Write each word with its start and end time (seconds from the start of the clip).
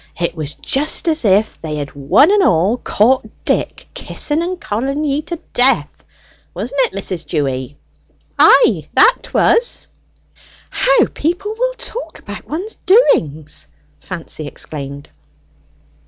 It 0.19 0.33
was 0.35 0.55
just 0.55 1.07
as 1.07 1.23
if 1.23 1.61
they 1.61 1.75
had 1.75 1.93
one 1.93 2.31
and 2.31 2.41
all 2.41 2.77
caught 2.77 3.23
Dick 3.45 3.87
kissing 3.93 4.41
and 4.41 4.59
coling 4.59 5.03
ye 5.03 5.21
to 5.21 5.35
death, 5.53 6.03
wasn't 6.55 6.81
it, 6.85 6.93
Mrs. 6.93 7.23
Dewy?" 7.23 7.77
"Ay; 8.39 8.89
that 8.95 9.17
'twas." 9.21 9.85
"How 10.71 11.05
people 11.13 11.53
will 11.55 11.75
talk 11.75 12.17
about 12.17 12.47
one's 12.49 12.77
doings!" 12.87 13.67
Fancy 13.99 14.47
exclaimed. 14.47 15.11